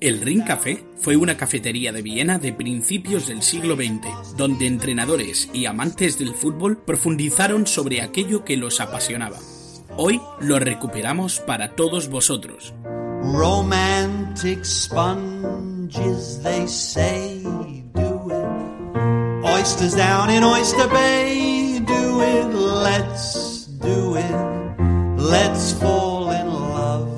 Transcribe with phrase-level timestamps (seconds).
[0.00, 5.50] El Ring Café fue una cafetería de Viena de principios del siglo XX, donde entrenadores
[5.52, 9.40] y amantes del fútbol profundizaron sobre aquello que los apasionaba.
[9.96, 12.72] Hoy lo recuperamos para todos vosotros.
[12.84, 17.42] Romantic sponges, they say,
[17.94, 19.44] do it.
[19.44, 22.54] Oysters down in Oyster Bay, do it.
[22.54, 23.45] Let's.
[25.30, 27.08] Let's fall in love.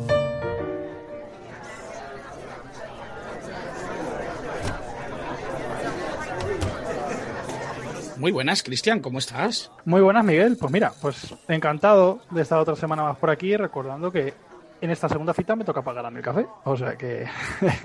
[8.16, 9.70] Muy buenas, Cristian, ¿cómo estás?
[9.84, 10.56] Muy buenas, Miguel.
[10.58, 14.32] Pues mira, pues encantado de estar otra semana más por aquí, recordando que
[14.80, 16.46] en esta segunda cita me toca pagar a mi café.
[16.64, 17.26] O sea que.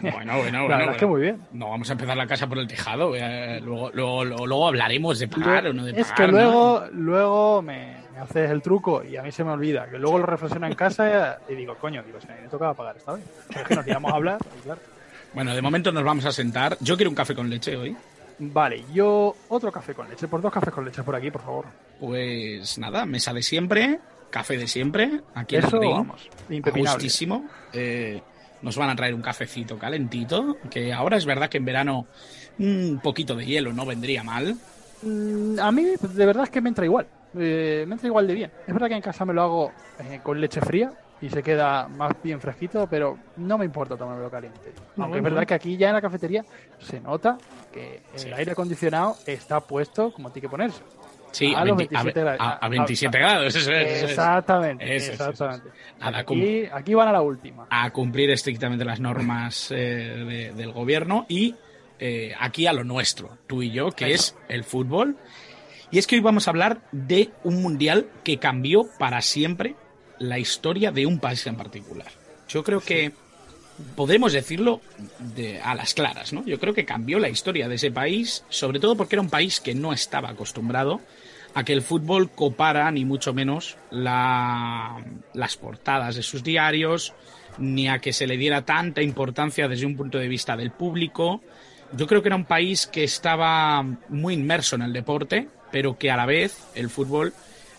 [0.01, 0.67] Bueno, bueno, bueno.
[0.70, 1.41] La verdad es que muy bien.
[1.51, 3.15] No vamos a empezar la casa por el tejado.
[3.15, 6.05] eh, luego, luego, luego, luego hablaremos de pagar o no de pagar.
[6.07, 6.31] es que ¿no?
[6.31, 9.88] luego, luego me, me haces el truco y a mí se me olvida.
[9.90, 13.13] Que luego lo reflexiono en casa y digo, coño, digo, si me tocaba pagar esta
[13.13, 13.23] vez.
[13.55, 14.82] Es que nos tiramos a hablar y claro.
[15.34, 16.77] Bueno, de momento nos vamos a sentar.
[16.79, 17.96] Yo quiero un café con leche hoy.
[18.40, 20.27] Vale, yo otro café con leche.
[20.27, 21.65] Por dos cafés con leche por aquí, por favor.
[21.99, 23.99] Pues nada, mesa de siempre,
[24.30, 26.30] café de siempre, aquí en Eso, el ring, vamos,
[26.76, 27.46] gustísimo.
[27.71, 28.21] Eh,
[28.62, 32.07] nos van a traer un cafecito calentito, que ahora es verdad que en verano
[32.59, 34.55] un poquito de hielo no vendría mal.
[35.02, 37.07] Mm, A mí, de verdad es que me entra igual.
[37.37, 38.51] Eh, me entra igual de bien.
[38.67, 41.87] Es verdad que en casa me lo hago eh, con leche fría y se queda
[41.87, 44.73] más bien fresquito, pero no me importa tomármelo caliente.
[44.98, 46.43] Aunque es verdad que aquí ya en la cafetería
[46.79, 47.37] se nota
[47.71, 48.29] que el Sí.
[48.34, 50.81] aire acondicionado está puesto como tiene que ponerse.
[51.31, 52.41] Sí, a, A los 20 a 27 ve- grados.
[52.62, 53.55] a- a 27 grados.
[53.55, 54.12] Eso es, eso es.
[54.12, 55.47] Exactamente, Eso es, eso.
[55.99, 57.65] Nada, Aquí, aquí van a la última.
[57.71, 61.55] a cumplir estrictamente las normas eh, de- del gobierno y
[61.99, 65.16] eh, aquí a lo nuestro, tú y yo, que es el fútbol.
[65.94, 69.75] Y es que hoy vamos a hablar de un mundial que cambió para siempre
[70.18, 72.08] la historia de un país en particular.
[72.50, 73.12] Yo creo que
[73.96, 74.81] podemos decirlo
[75.19, 76.44] de- a las claras, ¿no?
[76.47, 79.59] Yo creo que cambió la historia de ese país, sobre todo porque era un país
[79.59, 81.00] que no estaba acostumbrado
[81.53, 84.98] a que el fútbol copara, ni mucho menos, la-
[85.36, 87.14] las portadas de sus diarios,
[87.59, 91.44] ni a que se le diera tanta importancia desde un punto de vista del público.
[91.96, 96.11] Yo creo que era un país que estaba muy inmerso en el deporte, pero que
[96.11, 97.34] a la vez el fútbol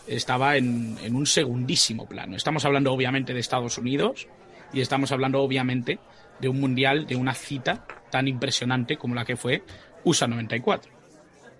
[0.05, 2.35] estaba en, en un segundísimo plano.
[2.35, 4.27] Estamos hablando obviamente de Estados Unidos
[4.73, 5.97] y estamos hablando obviamente
[6.41, 9.63] de un mundial, de una cita tan impresionante como la que fue
[10.03, 10.91] USA 94.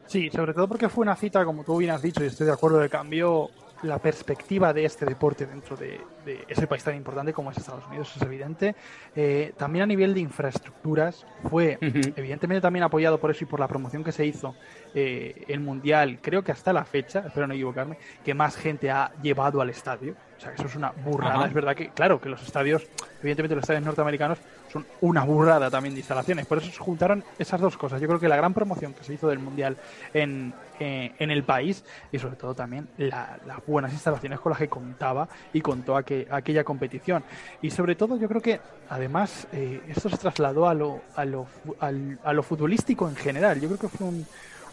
[0.07, 2.53] Sí, sobre todo porque fue una cita, como tú bien has dicho, y estoy de
[2.53, 3.50] acuerdo, que cambió
[3.84, 7.86] la perspectiva de este deporte dentro de, de ese país tan importante como es Estados
[7.88, 8.75] Unidos, es evidente.
[9.16, 13.68] Eh, también a nivel de infraestructuras, fue evidentemente también apoyado por eso y por la
[13.68, 14.56] promoción que se hizo
[14.94, 19.12] eh, el Mundial, creo que hasta la fecha, espero no equivocarme, que más gente ha
[19.22, 20.16] llevado al estadio.
[20.38, 21.47] O sea, que eso es una burrada.
[21.47, 22.85] Es verdad que, claro, que los estadios,
[23.22, 24.40] evidentemente los estadios norteamericanos
[24.75, 26.46] son una burrada también de instalaciones.
[26.46, 28.02] Por eso se juntaron esas dos cosas.
[28.02, 29.78] Yo creo que la gran promoción que se hizo del Mundial
[30.13, 34.59] en, eh, en el país y sobre todo también la- las buenas instalaciones con las
[34.59, 37.24] que contaba y contó aqu- aquella competición.
[37.62, 38.59] Y sobre todo yo creo que
[38.90, 41.47] además eh, esto se trasladó a lo, a, lo,
[41.80, 43.62] a lo futbolístico en general.
[43.62, 44.25] Yo creo que fue un,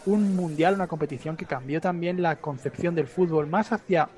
[0.07, 4.09] un mundial, una competición que cambió también la concepción del fútbol más hacia,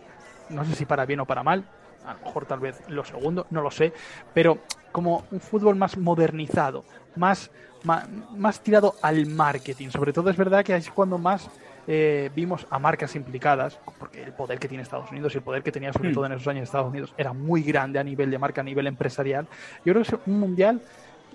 [0.48, 1.64] no sé si para bien o para mal,
[2.06, 3.92] a lo mejor tal vez lo segundo, no lo sé,
[4.32, 4.58] pero
[4.92, 6.84] como un fútbol más modernizado,
[7.16, 7.50] más,
[7.84, 9.88] más, más tirado al marketing.
[9.90, 11.50] Sobre todo es verdad que es cuando más
[11.86, 15.62] eh, vimos a marcas implicadas, porque el poder que tiene Estados Unidos y el poder
[15.62, 16.14] que tenía sobre Hmm.
[16.14, 18.86] todo en esos años Estados Unidos era muy grande a nivel de marca, a nivel
[18.86, 19.46] empresarial.
[19.84, 20.80] Yo creo que es un mundial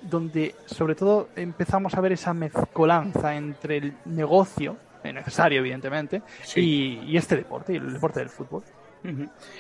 [0.02, 6.62] donde sobre todo empezamos a ver esa mezcolanza entre el negocio, necesario evidentemente, Sí.
[7.06, 8.64] y, y este deporte, y el deporte del fútbol.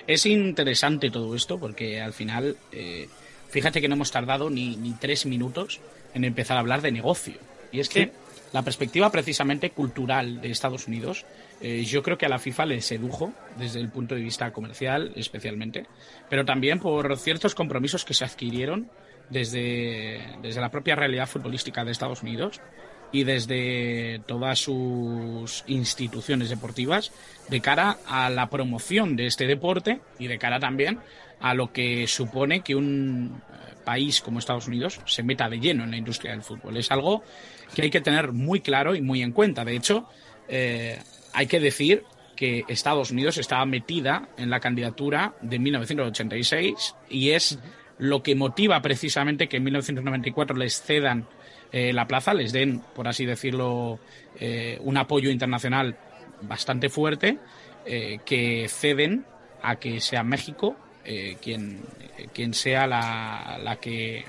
[0.07, 3.07] Es interesante todo esto porque al final, eh,
[3.49, 5.79] fíjate que no hemos tardado ni, ni tres minutos
[6.13, 7.35] en empezar a hablar de negocio.
[7.71, 8.11] Y es que Sí.
[8.51, 11.25] la perspectiva precisamente cultural de Estados Unidos,
[11.61, 15.11] eh, yo creo que a la FIFA le sedujo desde el punto de vista comercial
[15.15, 15.85] especialmente,
[16.29, 18.89] pero también por ciertos compromisos que se adquirieron
[19.29, 22.59] desde, desde la propia realidad futbolística de Estados Unidos
[23.11, 27.11] y desde todas sus instituciones deportivas
[27.49, 30.99] de cara a la promoción de este deporte y de cara también
[31.39, 35.83] a lo que supone que un eh, país como Estados Unidos se meta de lleno
[35.83, 36.77] en la industria del fútbol.
[36.77, 37.23] Es algo
[37.73, 39.63] que hay que tener muy claro y muy en cuenta.
[39.63, 40.07] De hecho,
[40.47, 40.99] eh,
[41.33, 42.03] hay que decir
[42.35, 47.59] que Estados Unidos estaba metida en la candidatura de 1986 y es
[47.97, 51.27] lo que motiva precisamente que en 1994 les cedan
[51.71, 53.99] eh, la plaza, les den, por así decirlo,
[54.39, 55.97] eh, un apoyo internacional
[56.41, 57.37] bastante fuerte,
[57.85, 59.25] eh, que ceden
[59.61, 60.75] a que sea México
[61.41, 61.81] quien,
[62.33, 64.25] quien sea la, la que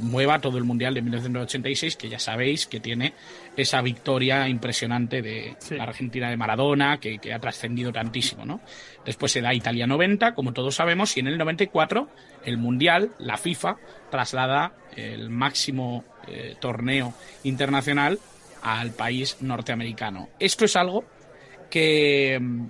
[0.00, 3.14] mueva todo el Mundial de 1986, que ya sabéis que tiene
[3.56, 8.60] esa victoria impresionante de la Argentina de Maradona, que, ha trascendido tantísimo, ¿no?
[9.04, 12.08] Después se da Italia 90, como todos sabemos, y en el 94
[12.44, 13.76] el Mundial, la FIFA,
[14.08, 18.18] traslada el máximo eh, torneo internacional
[18.62, 20.28] al país norteamericano.
[20.38, 21.04] Esto es algo
[21.70, 22.66] que mm,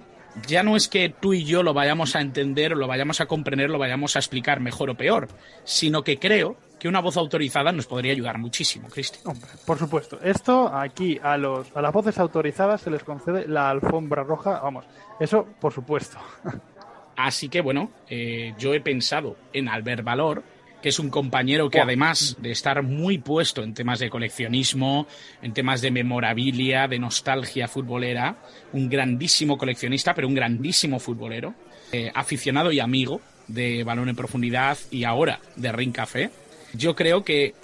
[0.47, 3.71] ya no es que tú y yo lo vayamos a entender lo vayamos a comprender,
[3.71, 5.29] lo vayamos a explicar mejor o peor,
[5.65, 9.37] sino que creo que una voz autorizada nos podría ayudar muchísimo, Cristian.
[9.65, 10.21] por supuesto.
[10.23, 14.85] Esto aquí a, los, a las voces autorizadas se les concede la alfombra roja, vamos,
[15.21, 16.19] eso por supuesto.
[17.17, 20.43] Así que bueno, eh, yo he pensado en Albert Valor,
[20.85, 25.07] que es un compañero que además de estar muy puesto en temas de coleccionismo,
[25.41, 28.37] en temas de memorabilia, de nostalgia futbolera,
[28.75, 31.55] un grandísimo coleccionista, pero un grandísimo futbolero,
[31.91, 36.31] eh, aficionado y amigo de Balón en Profundidad y ahora de Ring Café
[36.75, 37.55] yo creo que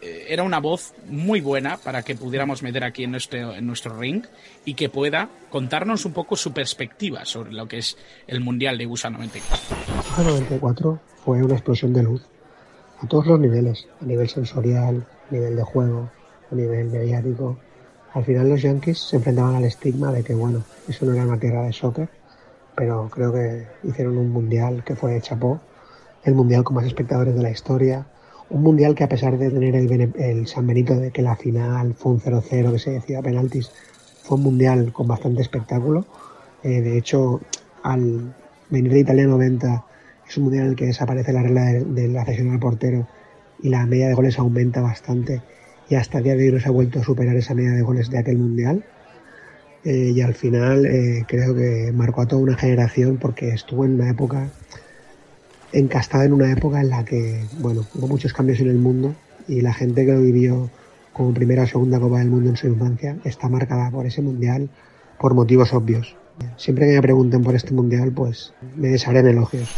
[0.00, 3.98] eh, era una voz muy buena para que pudiéramos meter aquí en nuestro, en nuestro
[3.98, 4.24] ring
[4.64, 8.86] y que pueda contarnos un poco su perspectiva sobre lo que es el Mundial de
[8.86, 9.58] USA 94.
[10.08, 12.31] USA 94 fue una explosión de luz
[13.02, 16.08] a todos los niveles, a nivel sensorial, a nivel de juego,
[16.50, 17.58] a nivel mediático.
[18.14, 21.38] Al final los Yankees se enfrentaban al estigma de que, bueno, eso no era una
[21.38, 22.08] tierra de soccer,
[22.76, 25.60] pero creo que hicieron un mundial que fue chapó,
[26.24, 28.06] el mundial con más espectadores de la historia,
[28.50, 32.12] un mundial que a pesar de tener el, San Benito de que la final fue
[32.12, 33.72] un 0-0 que se decía penaltis,
[34.22, 36.04] fue un mundial con bastante espectáculo.
[36.62, 37.40] Eh, de hecho,
[37.82, 38.34] al
[38.70, 39.84] venir de Italia 90
[40.32, 43.06] es un mundial en el que desaparece la regla de, la cesión al portero
[43.62, 45.42] y la media de goles aumenta bastante
[45.90, 47.82] y hasta el día de hoy no se ha vuelto a superar esa media de
[47.82, 48.82] goles de aquel mundial.
[49.84, 53.94] Eh, y al final eh, creo que marcó a toda una generación porque estuvo en
[53.94, 54.48] una época
[55.72, 59.14] encastada en una época en la que, bueno, hubo muchos cambios en el mundo
[59.48, 60.70] y la gente que lo vivió
[61.12, 64.70] como primera o segunda Copa del Mundo en su infancia está marcada por ese mundial
[65.20, 66.16] por motivos obvios.
[66.56, 69.68] Siempre que me pregunten por este mundial, pues me desharé en elogios.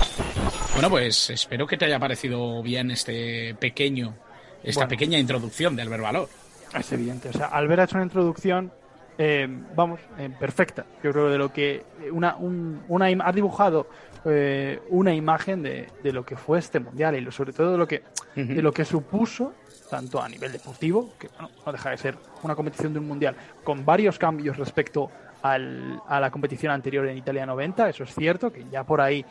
[0.74, 4.14] Bueno, pues espero que te haya parecido bien este pequeño,
[4.62, 6.28] esta pequeña introducción de Albert Valor.
[6.76, 8.72] Es evidente, o sea, Albert ha hecho una introducción
[9.16, 10.84] eh, vamos, eh, perfecta.
[11.02, 13.86] Yo creo de lo que una, un, una ha dibujado
[14.24, 17.86] eh, una imagen de, de, lo que fue este mundial y sobre todo de lo
[17.86, 18.02] que
[18.34, 19.52] de lo que supuso
[19.88, 23.84] tanto a nivel deportivo que no deja de ser una competición de un mundial con
[23.84, 25.08] varios cambios respecto
[25.42, 27.90] al, a la competición anterior en Italia 90.
[27.90, 29.24] Eso es cierto que ya por ahí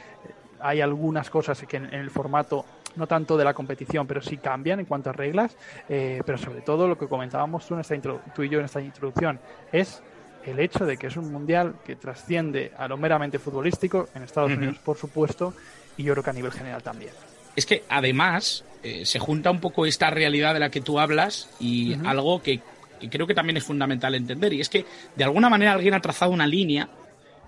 [0.63, 2.65] hay algunas cosas que en el formato
[2.95, 5.57] no tanto de la competición, pero sí cambian en cuanto a reglas,
[5.89, 7.95] eh, pero sobre todo lo que comentábamos tú, en esta
[8.33, 9.39] tú y yo en esta introducción,
[9.71, 10.01] es
[10.45, 14.51] el hecho de que es un mundial que trasciende a lo meramente futbolístico, en Estados
[14.51, 15.53] Unidos por supuesto,
[15.97, 17.11] y yo creo que a nivel general también.
[17.55, 21.49] Es que además eh, se junta un poco esta realidad de la que tú hablas
[21.59, 22.61] y algo que,
[22.99, 24.85] que creo que también es fundamental entender, y es que
[25.15, 26.89] de alguna manera alguien ha trazado una línea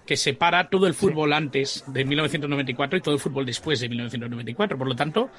[0.05, 4.77] que separa todo el fútbol antes de 1994 y todo el fútbol después de 1994.
[4.77, 5.29] Por lo tanto,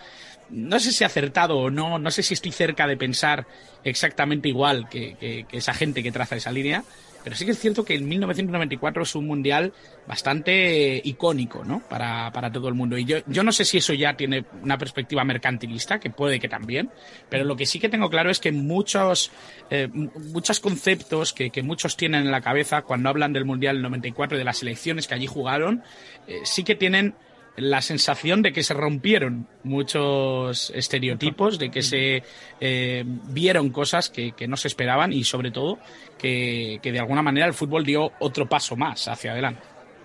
[0.50, 3.46] no sé si he acertado o no, no sé si estoy cerca de pensar
[3.84, 6.82] exactamente igual que, esa gente que traza esa línea,
[7.26, 9.72] pero sí que es cierto que el 1994 es un mundial
[10.06, 11.80] bastante icónico, ¿no?
[11.80, 12.96] Para, para todo el mundo.
[12.96, 16.48] Y yo, yo no sé si eso ya tiene una perspectiva mercantilista, que puede que
[16.48, 16.88] también,
[17.28, 19.32] pero lo que sí que tengo claro es que muchos,
[19.70, 24.36] eh, muchos conceptos que, que, muchos tienen en la cabeza cuando hablan del mundial 94
[24.36, 25.82] y de las elecciones que allí jugaron,
[26.28, 27.16] eh, sí que tienen
[27.56, 32.22] la sensación de que se rompieron muchos estereotipos, de que se
[32.60, 35.78] eh, vieron cosas que, no se esperaban y sobre todo
[36.18, 39.62] que, de alguna manera el fútbol dio otro paso más hacia adelante.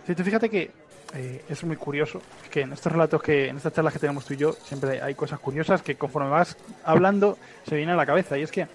[0.07, 0.71] Sí, fíjate que
[1.13, 4.33] eh, es muy curioso que en estos relatos que en estas charlas que tenemos tú
[4.33, 8.37] y yo siempre hay cosas curiosas que conforme vas hablando se vienen a la cabeza
[8.37, 8.65] y es que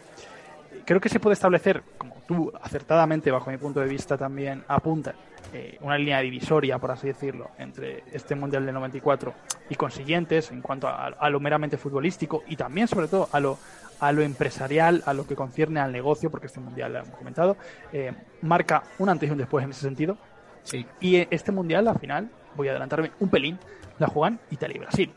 [0.87, 5.15] creo que se puede establecer como tú acertadamente bajo mi punto de vista también apuntas
[5.53, 9.33] eh, una línea divisoria, por así decirlo, entre este Mundial del 94
[9.71, 13.59] y consiguientes en cuanto a, lo meramente futbolístico y también, sobre todo, a lo,
[14.01, 17.57] a lo empresarial, a lo que concierne al negocio, porque este Mundial, lo hemos comentado,
[17.93, 18.13] eh,
[18.43, 20.19] marca un antes y un después en ese sentido.
[20.65, 20.85] Sí.
[21.01, 23.59] Y este Mundial, al final, voy a adelantarme un pelín,
[23.99, 25.15] la juegan Italia y Brasil.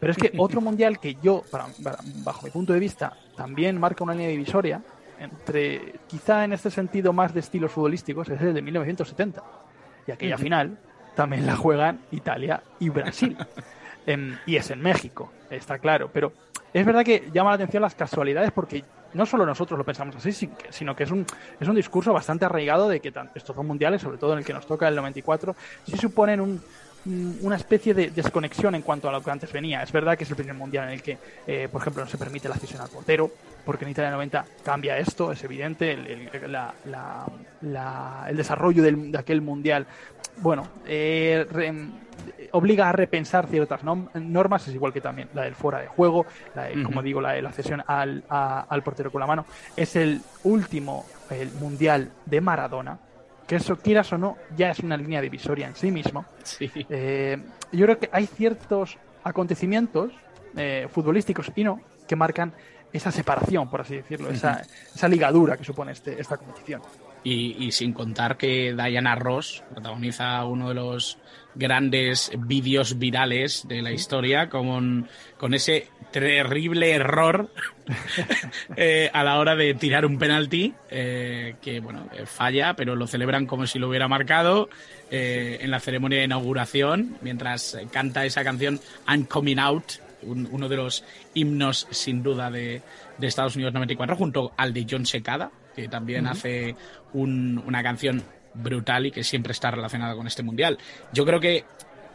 [0.00, 1.44] Pero es que otro mundial que yo,
[2.24, 4.82] bajo mi punto de vista, también marca una línea divisoria
[5.18, 9.42] entre, quizá en este sentido más de estilos futbolísticos, es el de 1970.
[10.06, 10.78] Y aquella final
[11.14, 13.36] también la juegan Italia y Brasil.
[14.46, 16.08] y es en México, está claro.
[16.10, 16.32] Pero
[16.72, 20.50] es verdad que llama la atención las casualidades porque no solo nosotros lo pensamos así,
[20.70, 21.26] sino que es un,
[21.58, 24.54] es un discurso bastante arraigado de que estos dos mundiales, sobre todo en el que
[24.54, 25.54] nos toca el 94,
[25.84, 26.62] sí suponen un,
[27.06, 29.82] una especie de desconexión en cuanto a lo que antes venía.
[29.82, 32.18] Es verdad que es el primer mundial en el que, eh, por ejemplo, no se
[32.18, 33.30] permite la cesión al portero,
[33.64, 36.28] porque en Italia 90 cambia esto, es evidente, el,
[37.66, 39.86] el desarrollo de aquel mundial,
[40.38, 41.46] bueno, eh,
[42.52, 46.26] obliga a repensar ciertas normas, es igual que también la del fuera de juego,
[46.84, 49.46] como digo, la de la cesión al, al portero con la mano.
[49.76, 52.98] Es el último el mundial de Maradona,
[53.50, 56.24] que eso, quieras o no, ya es una línea divisoria en sí mismo.
[56.60, 57.36] Eh,
[57.72, 60.12] yo creo que hay ciertos acontecimientos
[60.56, 62.52] eh, futbolísticos y no que marcan
[62.92, 64.62] esa separación, por así decirlo, esa,
[64.94, 66.80] esa ligadura que supone este, esta competición.
[67.24, 71.18] Y, sin contar que Diana Ross protagoniza uno de los
[71.56, 77.50] grandes vídeos virales de la historia con, con ese terrible error
[78.76, 83.06] eh, a la hora de tirar un penalti eh, que bueno eh, falla pero lo
[83.06, 84.68] celebran como si lo hubiera marcado
[85.12, 91.02] en la ceremonia de inauguración mientras canta esa canción I'm Coming Out uno de los
[91.34, 92.80] himnos sin duda de,
[93.18, 96.76] de Estados Unidos 94 junto al de John Secada que también hace
[97.12, 98.22] una canción
[98.54, 100.78] brutal y que siempre está relacionada con este mundial.
[101.12, 101.64] Yo creo que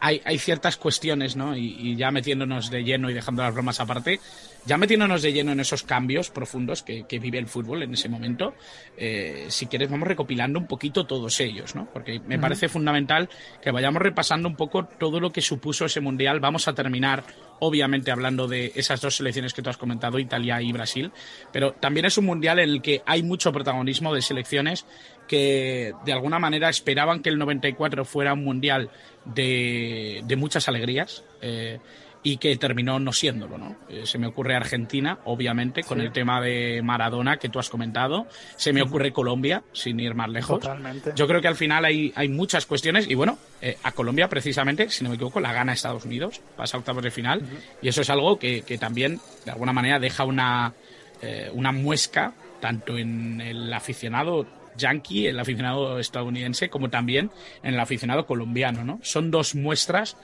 [0.05, 1.57] hay, ciertas cuestiones, ¿no?
[1.57, 4.19] Y, ya metiéndonos de lleno y dejando las bromas aparte,
[4.65, 8.53] ya metiéndonos de lleno en esos cambios profundos que, vive el fútbol en ese momento,
[8.97, 11.87] eh, si quieres vamos recopilando un poquito todos ellos, ¿no?
[11.91, 13.29] Porque me parece fundamental
[13.61, 16.39] que vayamos repasando un poco todo lo que supuso ese mundial.
[16.39, 17.23] Vamos a terminar
[17.59, 21.11] obviamente hablando de esas dos selecciones que tú has comentado, Italia y Brasil,
[21.51, 24.85] pero también es un mundial en el que hay mucho protagonismo de selecciones
[25.27, 28.89] que de alguna manera esperaban que el 94 fuera un mundial
[29.25, 31.23] de, muchas alegrías.
[31.41, 31.79] Eh,
[32.25, 33.75] y que terminó no siéndolo, ¿no?
[33.87, 38.25] Eh, se me ocurre Argentina, obviamente, con el tema de Maradona que tú has comentado.
[38.55, 40.59] Se me ocurre Colombia, sin ir más lejos.
[40.59, 41.11] Totalmente.
[41.15, 44.89] Yo creo que al final hay, hay muchas cuestiones y bueno, eh, a Colombia precisamente,
[44.89, 47.43] si no me equivoco, la gana Estados Unidos, pasa a octavos de final
[47.79, 50.73] y eso es algo que, que, también de alguna manera deja una,
[51.21, 57.31] eh, una muesca tanto en el aficionado yankee, el aficionado estadounidense, como también
[57.63, 58.99] en el aficionado colombiano, ¿no?
[59.01, 60.17] Son dos muestras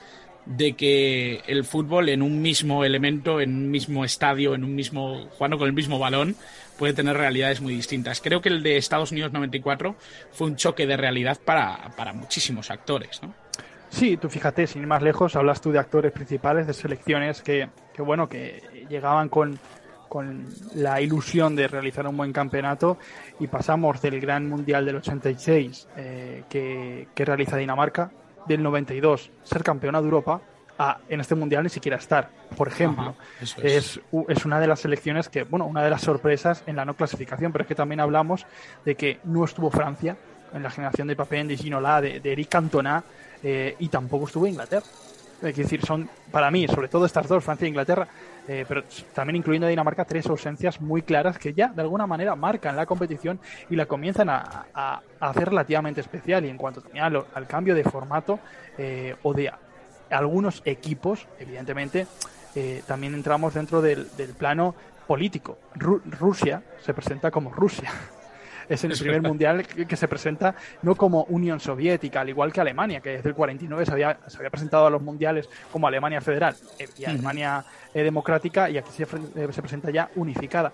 [0.46, 5.28] de que el fútbol en un mismo elemento, en un mismo estadio, en un mismo
[5.30, 6.36] jugando con el mismo balón,
[6.78, 8.20] puede tener realidades muy distintas.
[8.20, 9.94] Creo que el de Estados Unidos 94
[10.32, 13.34] fue un choque de realidad para, para muchísimos actores, ¿no?
[13.88, 17.68] Sí, tú fíjate, sin ir más lejos, hablas tú de actores principales, de selecciones que,
[17.92, 19.60] que bueno, que llegaban con,
[20.12, 22.98] con la ilusión de realizar un buen campeonato
[23.40, 28.10] y pasamos del Gran Mundial del 86 eh, que, que realiza Dinamarca
[28.46, 30.42] del 92 ser campeona de Europa
[30.78, 32.28] a en este mundial ni siquiera estar.
[32.58, 33.56] Por ejemplo, es.
[34.28, 37.50] Es, una de las selecciones que, bueno, una de las sorpresas en la no clasificación,
[37.50, 38.44] pero es que también hablamos
[38.84, 40.18] de que no estuvo Francia
[40.52, 43.02] en la generación de Papin, de Ginola, de, de Eric Cantona,
[43.42, 44.84] eh, y tampoco estuvo Inglaterra.
[45.42, 48.06] Es decir, son para mí, sobre todo estas dos, Francia e Inglaterra,
[48.46, 52.36] eh, pero también incluyendo a Dinamarca, tres ausencias muy claras que ya de alguna manera
[52.36, 56.44] marcan la competición y la comienzan a, hacer relativamente especial.
[56.44, 58.38] Y en cuanto también al, cambio de formato
[58.78, 59.50] eh, o de
[60.10, 62.06] algunos equipos, evidentemente,
[62.54, 64.06] eh, también entramos dentro del,
[64.38, 64.74] plano
[65.06, 65.58] político.
[65.74, 67.90] Rusia se presenta como Rusia
[68.74, 73.00] es el primer mundial que, se presenta no como Unión Soviética, al igual que Alemania,
[73.00, 76.56] que desde el 49 se había, se había presentado a los mundiales como Alemania Federal
[76.78, 77.64] eh, y Alemania
[77.94, 80.72] eh, Democrática, y aquí se, eh, se presenta ya unificada.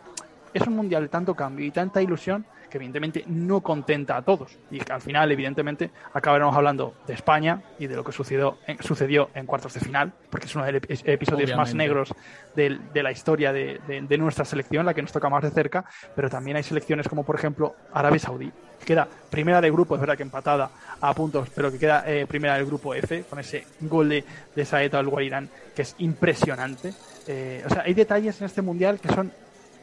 [0.54, 4.56] Es un mundial de tanto cambio y tanta ilusión que evidentemente no contenta a todos.
[4.70, 8.82] Y que al final evidentemente acabaremos hablando de España y de lo que sucedió en,
[8.82, 12.14] sucedió en cuartos de final, porque es uno de los episodios más negros
[12.54, 15.84] de, la historia de, nuestra selección, la que nos toca más de cerca,
[16.14, 20.00] pero también hay selecciones como por ejemplo Arabia Saudí, que queda primera del grupo, es
[20.00, 20.70] verdad que empatada
[21.00, 24.64] a puntos, pero que queda eh, primera del grupo F, con ese gol de, de
[24.64, 26.92] Saeta al Guairán, que es impresionante.
[27.26, 29.32] Eh, o sea, hay detalles en este mundial que son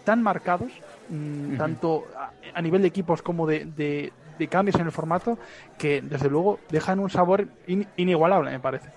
[0.03, 0.71] tan marcados
[1.09, 2.05] Mm, tanto
[2.53, 5.37] a, nivel de equipos como de, de, cambios en el formato,
[5.77, 7.47] que desde luego dejan un sabor
[7.97, 8.89] inigualable, me parece.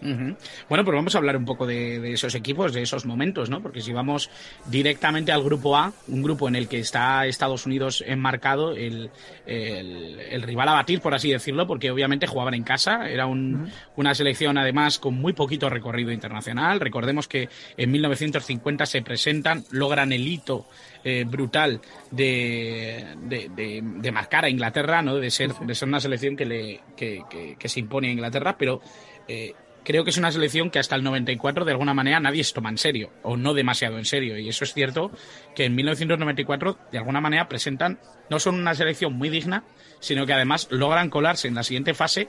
[0.00, 3.60] Bueno, pues vamos a hablar un poco de, esos equipos, de esos momentos, ¿no?
[3.60, 4.30] Porque si vamos
[4.66, 9.10] directamente al grupo A, un grupo en el que está Estados Unidos enmarcado, el,
[9.46, 14.58] el, rival a batir, por así decirlo, porque obviamente jugaban en casa, era una selección
[14.58, 16.80] además con muy poquito recorrido internacional.
[16.80, 20.66] Recordemos que en 1950 se presentan, logran el hito
[21.04, 21.80] eh, brutal
[22.10, 25.16] de, de, marcar a Inglaterra, ¿no?
[25.16, 27.22] De ser, de ser una selección que, le, que,
[27.58, 28.82] que, se impone a Inglaterra, pero
[29.26, 32.54] eh, creo que es una selección que hasta el 94 de alguna manera nadie se
[32.54, 35.10] toma en serio o no demasiado en serio y eso es cierto
[35.54, 39.64] que en 1994 de alguna manera presentan no son una selección muy digna
[40.00, 42.28] sino que además logran colarse en la siguiente fase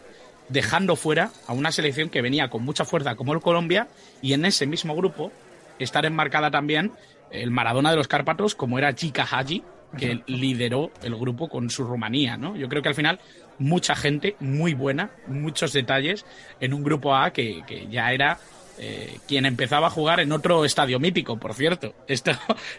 [0.49, 3.87] dejando fuera a una selección que venía con mucha fuerza como el Colombia
[4.21, 5.31] y en ese mismo grupo
[5.79, 6.91] estar enmarcada también
[7.31, 9.63] el Maradona de los Cárpatos como era Chica Haji,
[9.97, 12.55] que lideró el grupo con su Rumanía, ¿no?
[12.55, 13.19] Yo creo que al final
[13.61, 16.25] mucha gente muy buena, muchos detalles
[16.59, 18.39] en un grupo A que, que ya era
[18.79, 21.93] eh, quien empezaba a jugar en otro estadio mítico, por cierto.
[22.07, 22.31] Esto,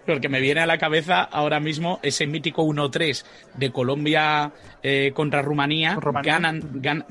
[0.04, 3.24] porque me viene a la cabeza ahora mismo ese mítico 1-3
[3.54, 5.96] de Colombia eh, contra Rumanía.
[6.22, 7.06] Ganan,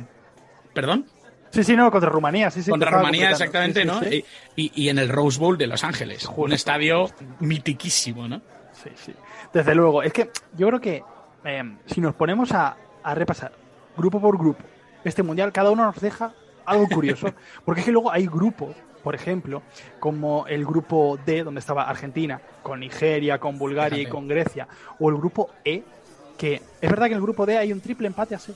[0.74, 1.06] ¿Perdón?
[1.52, 2.70] Sí, sí, no, contra Rumanía, sí, sí.
[2.70, 4.02] Contra Rumanía, exactamente, ¿no?
[4.04, 4.24] Y,
[4.56, 7.10] y, en el Rose Bowl de Los Ángeles, un estadio
[7.42, 8.42] mitiquísimo, ¿no?
[8.72, 9.14] Sí, sí.
[9.54, 10.02] Desde luego.
[10.02, 11.04] Es que yo creo que
[11.44, 13.61] eh, si nos ponemos a, a repasar
[13.98, 14.64] grupo por grupo.
[15.04, 16.34] Este mundial, cada uno nos deja
[16.66, 17.28] algo curioso,
[17.66, 19.64] porque es que luego hay grupos, por ejemplo,
[20.00, 24.68] como el grupo D, donde estaba Argentina, con Nigeria, con Bulgaria y con Grecia,
[25.00, 25.84] o el grupo E,
[26.38, 28.54] que es verdad que en el grupo D hay un triple empate así.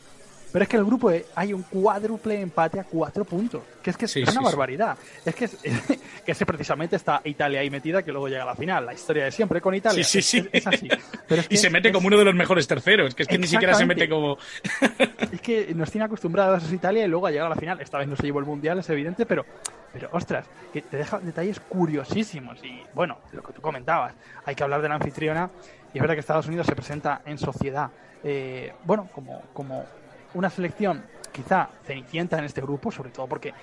[0.56, 3.62] Pero es que en el grupo E hay un cuádruple empate a cuatro puntos.
[3.84, 4.98] Que es que es una barbaridad.
[5.26, 5.58] Es que, es,
[6.26, 8.86] que ese precisamente está Italia ahí metida que luego llega a la final.
[8.86, 10.02] La historia de siempre con Italia.
[10.06, 10.50] Sí, sí, sí.
[10.54, 10.88] Es, así.
[11.50, 13.14] y se mete como uno de los mejores terceros.
[13.14, 14.38] Que es que ni siquiera se mete como.
[15.34, 17.82] es que nos tiene acostumbrados a Italia y luego a llegar a la final.
[17.82, 19.46] Esta vez no se llevó el mundial, es evidente, pero.
[19.92, 22.64] Pero ostras, que te deja detalles curiosísimos.
[22.64, 24.14] Y bueno, lo que tú comentabas,
[24.46, 25.50] hay que hablar de la anfitriona.
[25.94, 27.90] Y es verdad que Estados Unidos se presenta en sociedad,
[28.24, 29.84] eh, bueno, como, como
[30.36, 33.54] una selección quizá cenicienta en este grupo, sobre todo porque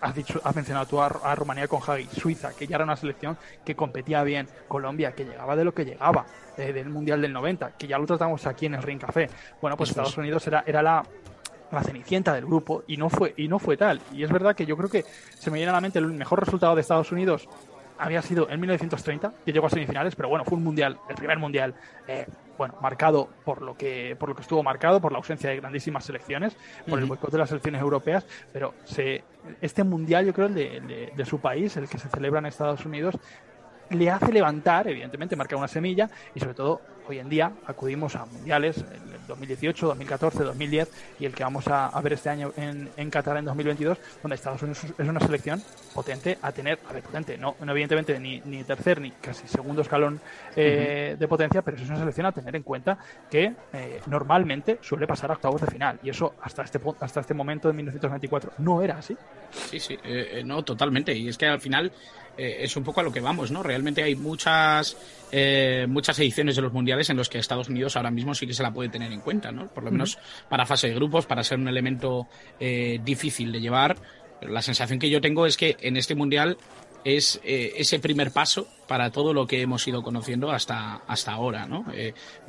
[0.00, 3.36] has, dicho, has mencionado tú a, Rumanía con Hagi, Suiza, que ya era una selección
[3.64, 6.24] que competía bien, Colombia, que llegaba de lo que llegaba,
[6.56, 9.28] eh, del Mundial del 90, que ya lo tratamos aquí en el Ring Café.
[9.60, 11.04] Bueno, pues Estados Unidos era, era la,
[11.70, 14.66] la cenicienta del grupo y no fue y no fue tal y es verdad que
[14.66, 15.04] yo creo que
[15.38, 17.48] se me viene a la mente el mejor resultado de Estados Unidos
[17.96, 21.38] había sido en 1930 que llegó a semifinales pero bueno fue un mundial el primer
[21.38, 21.74] mundial
[22.08, 22.26] eh,
[22.60, 26.04] bueno, marcado por lo que por lo que estuvo marcado, por la ausencia de grandísimas
[26.04, 26.54] selecciones,
[26.86, 29.24] por el boicot de las selecciones europeas, pero se,
[29.62, 32.84] este mundial, yo creo, el de, de, su país, el que se celebra en Estados
[32.84, 33.16] Unidos,
[33.88, 38.24] le hace levantar, evidentemente, marca una semilla y sobre todo hoy en día acudimos a
[38.24, 43.10] mundiales, el 2018, 2014, 2010 y el que vamos a, ver este año en, en,
[43.10, 45.60] Qatar en 2022, donde Estados Unidos es una selección
[45.92, 49.82] potente a tener, a ver, potente, no, no evidentemente ni, ni tercer ni casi segundo
[49.82, 50.20] escalón
[50.54, 52.96] eh, de potencia, pero es una selección a tener en cuenta
[53.28, 57.34] que eh, normalmente suele pasar a octavos de final y eso hasta este, hasta este
[57.34, 59.16] momento de 1924 no era así.
[59.70, 61.16] Sí, sí, eh, no, totalmente.
[61.16, 61.92] Y es que al final
[62.36, 63.62] es un poco a lo que vamos, ¿no?
[63.62, 64.96] Realmente hay muchas
[65.32, 68.54] eh, muchas ediciones de los mundiales en los que Estados Unidos ahora mismo sí que
[68.54, 69.68] se la puede tener en cuenta, ¿no?
[69.68, 72.26] Por lo menos para fase de grupos, para ser un elemento
[72.58, 73.96] eh, difícil de llevar.
[74.40, 76.56] Pero la sensación que yo tengo es que en este mundial
[77.04, 81.66] es eh, ese primer paso para todo lo que hemos ido conociendo hasta, hasta ahora,
[81.66, 81.84] ¿no?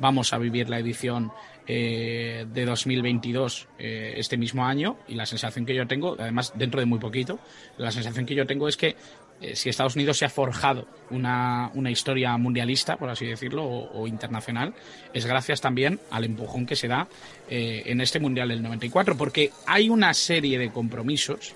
[0.00, 1.30] vamos a vivir la edición
[1.66, 6.98] de 2022 este mismo año y la sensación que yo tengo, además dentro de muy
[6.98, 7.38] poquito,
[7.78, 8.96] la sensación que yo tengo es que
[9.42, 14.72] eh, si Estados Unidos se ha forjado una, historia mundialista, por así decirlo, o, internacional,
[15.12, 17.08] es gracias también al empujón que se da
[17.50, 21.54] eh, en este Mundial del 94, porque hay una serie de compromisos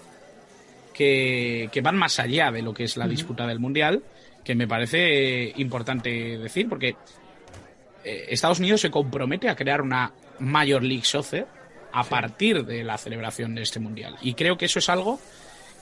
[0.93, 4.03] que, van más allá de lo que es la disputa del Mundial,
[4.43, 6.97] que me parece importante decir, porque
[8.07, 11.47] eh, Estados Unidos se compromete a crear una Major League Soccer
[11.93, 14.17] a partir de la celebración de este Mundial.
[14.23, 15.19] Y creo que eso es algo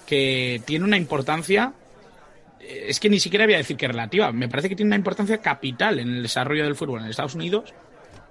[0.07, 1.73] que tiene una importancia
[2.67, 5.39] es que ni siquiera voy a decir que relativa, me parece que tiene una importancia
[5.39, 7.75] capital en el desarrollo del fútbol en Estados Unidos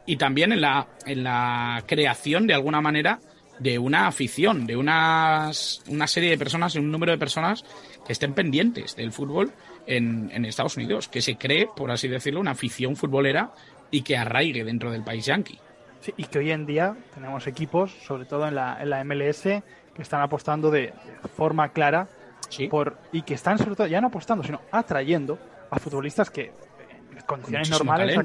[0.05, 3.19] y también en la, en la creación, de alguna manera,
[3.59, 7.63] de una afición, de unas, una serie de personas, un número de personas
[8.05, 9.51] que estén pendientes del fútbol
[9.85, 13.51] en, en Estados Unidos, que se cree, por así decirlo, una afición futbolera
[13.93, 15.29] y que arraigue dentro del país.
[16.01, 19.43] Sí, y que hoy en día tenemos equipos, sobre todo en la, en la MLS,
[19.43, 20.91] que están apostando de
[21.37, 22.07] forma clara
[22.71, 25.37] por, y que están sobre todo ya no apostando, sino atrayendo
[25.69, 26.51] a futbolistas que
[27.11, 28.17] en condiciones normales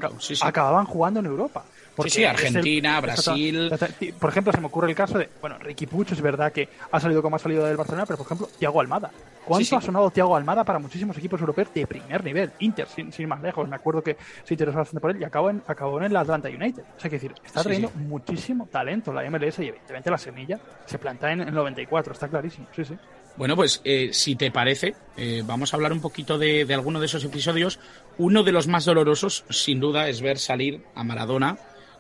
[0.43, 1.67] acababan jugando en Europa.
[2.05, 3.71] Sí, sí, Argentina, Brasil.
[4.19, 7.01] Por ejemplo, se me ocurre el caso de, bueno, Ricky Puch es verdad que ha
[7.01, 9.11] salido como ha salido del Barcelona, pero por ejemplo, Thiago Almada.
[9.45, 12.53] ¿Cuánto ha sonado Thiago Almada para muchísimos equipos europeos de primer nivel?
[12.59, 13.67] Inter, sin, sin más lejos.
[13.67, 16.49] Me acuerdo que se interesó bastante por él y acabó en, acabó en el Atlanta
[16.49, 16.83] United.
[16.97, 20.99] O sea, que decir, está trayendo muchísimo talento la MLS y evidentemente la semilla se
[20.99, 22.67] planta en el 94, está clarísimo.
[22.75, 22.95] Sí, sí.
[23.39, 27.07] Bueno, pues eh, si te parece, eh, vamos a hablar un poquito de, alguno de
[27.07, 27.79] esos episodios.
[28.19, 31.57] Uno de los más dolorosos, sin duda, es ver salir a Maradona,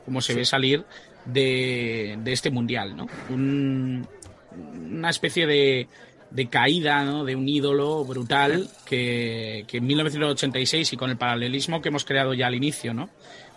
[0.09, 0.87] como se ve salir
[1.27, 3.07] de, este mundial, ¿no?
[3.29, 5.87] una especie de,
[6.49, 7.27] caída, ¿no?
[7.27, 12.47] De un ídolo brutal que, en 1986 y con el paralelismo que hemos creado ya
[12.47, 13.11] al inicio, ¿no?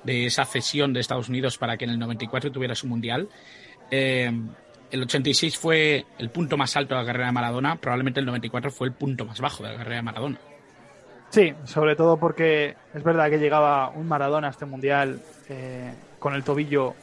[0.03, 3.29] De esa cesión de Estados Unidos para que en el 94 tuviera su mundial.
[3.89, 4.29] Eh,
[4.91, 8.71] el 86 fue el punto más alto de la carrera de Maradona, probablemente el 94
[8.71, 10.37] fue el punto más bajo de la carrera de Maradona.
[11.29, 16.35] Sí, sobre todo porque es verdad que llegaba un Maradona a este mundial eh, con
[16.35, 16.93] el tobillo,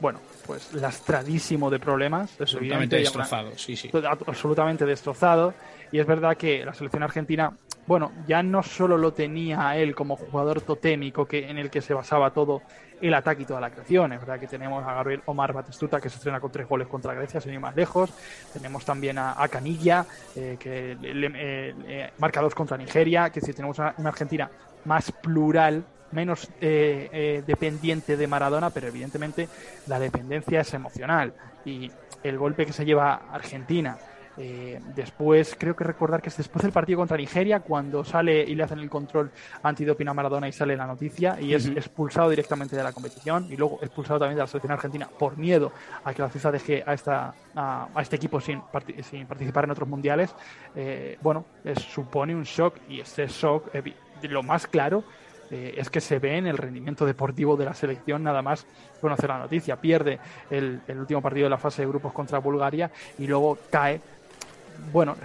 [0.00, 2.32] bueno, pues lastradísimo de problemas.
[2.40, 3.90] Absolutamente destrozado, sí, sí.
[4.26, 5.54] Absolutamente destrozado.
[5.92, 7.52] Y es verdad que la selección argentina,
[7.86, 11.80] bueno, ya no solo lo tenía a él como jugador totémico que, en el que
[11.80, 12.62] se basaba todo
[13.00, 14.12] el ataque y toda la creación.
[14.14, 17.14] Es verdad que tenemos a Gabriel Omar Batistuta, que se estrena con tres goles contra
[17.14, 18.10] Grecia, sin ir más lejos.
[18.52, 23.30] Tenemos también a, Canilla, eh, que le, marca dos contra Nigeria.
[23.30, 24.50] Que si tenemos una, Argentina
[24.84, 29.48] más plural, menos eh, eh, dependiente de Maradona, pero evidentemente
[29.86, 31.34] la dependencia es emocional.
[31.64, 31.90] Y
[32.22, 33.98] el golpe que se lleva Argentina
[34.36, 38.54] eh, después, creo que recordar que es después del partido contra Nigeria, cuando sale y
[38.54, 39.30] le hacen el control
[39.62, 43.56] antidoping a Maradona y sale la noticia y es expulsado directamente de la competición y
[43.56, 45.72] luego expulsado también de la selección argentina por miedo
[46.04, 48.62] a que la FIFA deje a, esta, a, este equipo sin,
[49.02, 50.34] sin, participar en otros mundiales.
[50.74, 51.44] Eh, bueno,
[51.74, 53.70] supone un shock y este shock,
[54.22, 55.04] lo más claro,
[55.50, 58.66] eh, es que se ve en el rendimiento deportivo de la selección nada más
[59.00, 59.76] conocer la noticia.
[59.76, 60.18] Pierde
[60.50, 64.00] el, el, último partido de la fase de grupos contra Bulgaria y luego cae
[64.92, 65.16] bueno,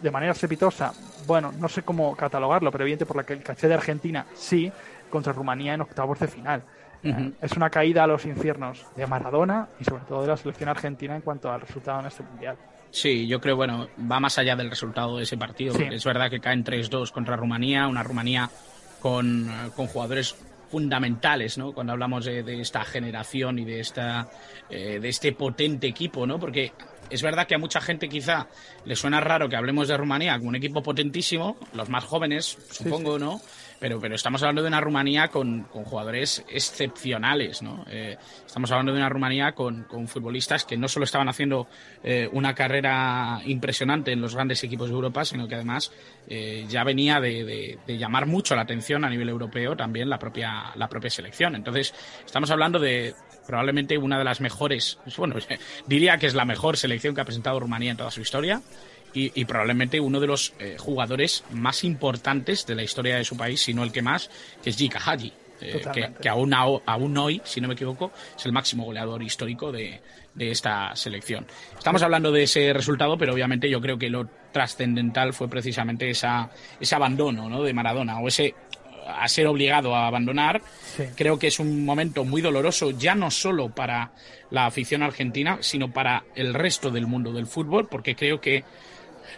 [0.00, 0.92] de manera estrepitosa,
[1.26, 4.72] bueno, no sé cómo catalogarlo, pero evidente por la que el caché de Argentina sí,
[5.10, 6.62] contra Rumanía en octavos de final.
[7.04, 10.68] Eh, es una caída a los infiernos de Maradona y sobre todo de la selección
[10.68, 12.56] argentina en cuanto al resultado en este mundial.
[12.90, 15.74] Sí, yo creo, bueno, va más allá del resultado de ese partido.
[15.74, 18.50] Es verdad que caen 3-2 contra Rumanía, una Rumanía
[19.02, 20.36] con, con jugadores
[20.70, 21.72] fundamentales, ¿no?
[21.72, 24.30] Cuando hablamos de, esta generación y de esta
[24.70, 26.40] eh, de este potente equipo, ¿no?
[26.40, 26.72] Porque
[27.10, 28.46] es verdad que a mucha gente quizá
[28.86, 33.18] le suena raro que hablemos de Rumanía como un equipo potentísimo, los más jóvenes, supongo,
[33.18, 33.42] ¿no?
[33.82, 37.84] Pero, pero estamos hablando de una Rumanía con, jugadores excepcionales, ¿no?
[37.90, 38.16] Eh,
[38.46, 41.66] estamos hablando de una Rumanía con, futbolistas que no solo estaban haciendo
[42.04, 45.90] eh, una carrera impresionante en los grandes equipos de Europa, sino que además
[46.28, 50.88] eh, ya venía de, llamar mucho la atención a nivel europeo también la propia, la
[50.88, 51.56] propia selección.
[51.56, 51.92] Entonces,
[52.24, 53.16] estamos hablando de
[53.48, 55.34] probablemente una de las mejores, bueno,
[55.88, 58.62] diría que es la mejor selección que ha presentado Rumanía en toda su historia
[59.14, 63.60] y, probablemente uno de los eh, jugadores más importantes de la historia de su país,
[63.60, 64.30] si no el que más,
[64.62, 65.32] que es Jika Haji.
[65.64, 65.80] Eh,
[66.20, 70.00] que, aún, aún hoy, si no me equivoco, es el máximo goleador histórico de,
[70.36, 71.46] esta selección.
[71.76, 76.50] Estamos hablando de ese resultado, pero obviamente yo creo que lo trascendental fue precisamente esa,
[76.80, 77.62] ese abandono ¿no?
[77.62, 78.54] de Maradona o ese
[79.06, 80.62] a ser obligado a abandonar.
[81.16, 84.12] Creo que es un momento muy doloroso, ya no solo para
[84.50, 88.64] la afición argentina, sino para el resto del mundo del fútbol, porque creo que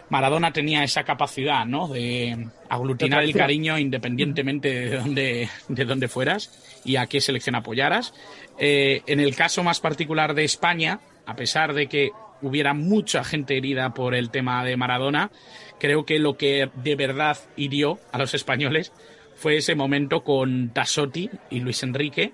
[0.09, 1.87] Maradona tenía esa capacidad, ¿no?
[1.87, 8.13] De aglutinar el cariño independientemente de dónde, de dónde fueras y a qué selección apoyaras.
[8.57, 13.57] Eh, en el caso más particular de España, a pesar de que hubiera mucha gente
[13.57, 15.31] herida por el tema de Maradona,
[15.79, 18.91] creo que lo que de verdad hirió a los españoles
[19.35, 22.31] fue ese momento con Tassotti y Luis Enrique,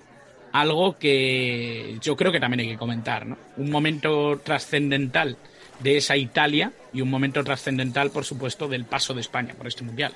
[0.52, 3.38] algo que yo creo que también hay que comentar, ¿no?
[3.58, 5.38] Un momento trascendental
[5.82, 9.84] de esa Italia y un momento trascendental, por supuesto, del paso de España por este
[9.84, 10.14] mundial.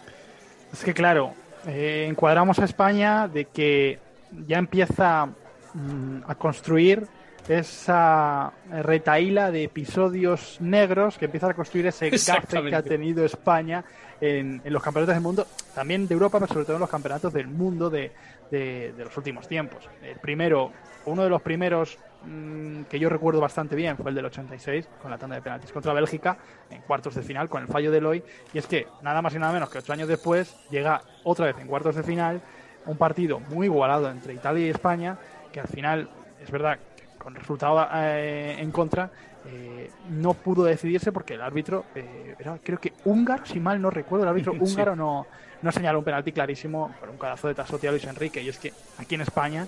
[0.72, 1.34] Es que, claro,
[1.68, 4.00] eh, encuadramos a España de que
[4.48, 5.28] ya empieza
[5.74, 7.08] mm, a construir
[7.48, 13.84] esa retaíla de episodios negros que empieza a construir ese cárcel que ha tenido España
[14.20, 17.48] en, los campeonatos del mundo, también de Europa, pero sobre todo en los campeonatos del
[17.48, 18.12] mundo de,
[18.50, 19.88] de los últimos tiempos.
[20.02, 20.72] El primero,
[21.06, 25.12] uno de los primeros Mm, que yo recuerdo bastante bien fue el del 86, con
[25.12, 26.38] la tanda de penaltis contra Bélgica,
[26.70, 28.24] en cuartos de final, con el fallo de Eloy.
[28.54, 31.58] Y es que nada más y nada menos que ocho años después llega otra vez
[31.60, 32.42] en cuartos de final
[32.86, 35.18] un partido muy igualado entre Italia y España,
[35.52, 36.10] que al final,
[36.42, 36.78] es verdad,
[37.18, 39.10] con resultado eh, en contra,
[39.48, 43.90] eh, no pudo decidirse porque el árbitro eh, era, creo que húngaro, si mal no
[43.90, 45.28] recuerdo, el árbitro húngaro no,
[45.62, 48.42] no señaló un penalti clarísimo por un cadazo de Tasotti a Luis Enrique.
[48.42, 49.68] Y es que aquí en España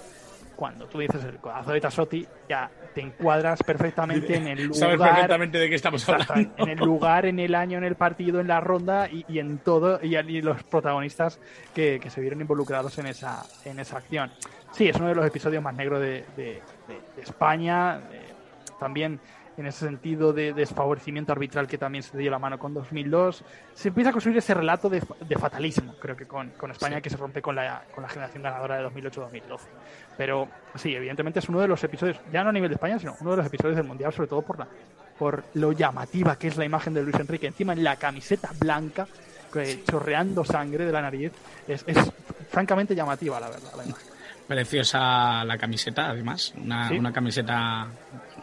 [0.57, 4.79] cuando tú dices el codazo de Tassotti, ya te encuadras perfectamente en el lugar.
[4.79, 6.51] Sabes perfectamente de qué estamos hablando.
[6.57, 9.99] En el lugar, en el año, en el partido, en la ronda y, en todo,
[10.01, 11.39] y, los protagonistas
[11.73, 14.31] que, se vieron involucrados en esa, en esa acción.
[14.71, 16.61] Sí, es uno de los episodios más negros de, de,
[17.21, 18.01] España.
[18.79, 19.19] también
[19.57, 23.43] en ese sentido de desfavorecimiento arbitral que también se dio la mano con 2002.
[23.73, 25.01] Se empieza a construir ese relato de,
[25.37, 28.87] fatalismo, creo que con, España, que se rompe con la, con la generación ganadora de
[28.87, 29.59] 2008-2012.
[30.15, 33.15] Pero sí, evidentemente es uno de los episodios, ya no a nivel de España, sino
[33.19, 34.67] uno de los episodios del Mundial, sobre todo por, la,
[35.17, 39.07] por lo llamativa que es la imagen de Luis Enrique, encima en la camiseta blanca,
[39.89, 41.31] chorreando sangre de la nariz.
[41.67, 41.97] Es, es
[42.49, 44.07] francamente llamativa, la verdad, la imagen.
[44.47, 46.53] Preciosa la camiseta, además.
[46.55, 47.87] Una, una camiseta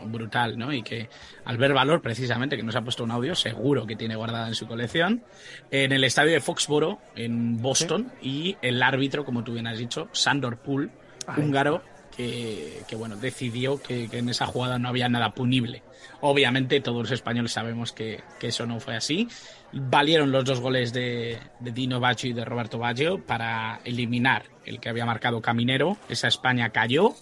[0.04, 0.72] brutal, ¿no?
[0.72, 1.08] Y que
[1.44, 4.54] al ver valor, precisamente, que nos ha puesto un audio, seguro que tiene guardada en
[4.54, 5.22] su colección,
[5.70, 10.08] en el estadio de Foxboro, en Boston, y el árbitro, como tú bien has dicho,
[10.12, 10.90] Sandor Pool,
[11.36, 11.82] húngaro,
[12.16, 15.82] que, bueno, decidió que, en esa jugada no había nada punible.
[16.20, 19.28] Obviamente todos los españoles sabemos que, eso no fue así.
[19.72, 24.88] Valieron los dos goles de, Dino Baggio y de Roberto Baggio para eliminar el que
[24.88, 25.96] había marcado Caminero.
[26.08, 27.14] Esa España cayó.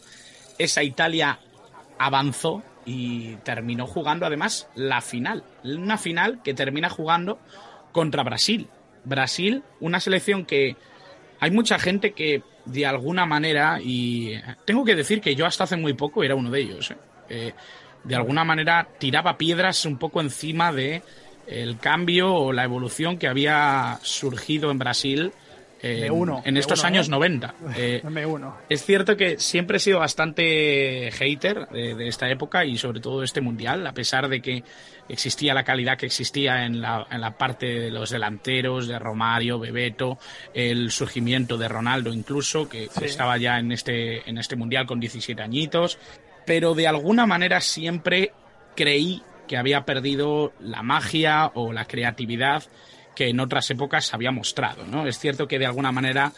[0.59, 1.39] Esa Italia
[2.05, 5.45] avanzó y terminó jugando además la final.
[5.65, 7.38] Una final que termina jugando
[7.93, 8.69] contra Brasil.
[9.05, 10.77] Brasil, una selección que
[11.41, 14.35] hay mucha gente que de alguna manera, y
[14.65, 16.95] tengo que decir que yo hasta hace muy poco era uno de ellos,
[17.29, 17.53] ¿eh?
[18.05, 21.03] de alguna manera tiraba piedras un poco encima de
[21.47, 25.33] el cambio o la evolución que había surgido en Brasil
[25.83, 27.55] en estos años 90.
[27.77, 28.03] ¿eh?
[28.23, 28.37] Eh,
[28.68, 33.25] es cierto que siempre he sido bastante hater de, esta época y sobre todo de
[33.25, 34.62] este mundial, a pesar de que
[35.09, 39.59] existía la calidad que existía en la, en la parte de los delanteros, de Romario,
[39.59, 40.18] Bebeto,
[40.55, 45.42] el surgimiento de Ronaldo incluso, que estaba ya en este, en este mundial con 17
[45.42, 45.99] añitos,
[46.47, 48.33] pero de alguna manera siempre
[48.77, 52.64] creí que había perdido la magia o la creatividad
[53.14, 54.85] que en otras épocas había mostrado.
[54.87, 55.07] ¿no?
[55.07, 56.33] Es cierto que de alguna manera